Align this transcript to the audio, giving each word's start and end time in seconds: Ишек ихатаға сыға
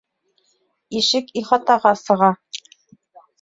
Ишек 1.01 1.29
ихатаға 1.41 1.93
сыға 2.01 2.31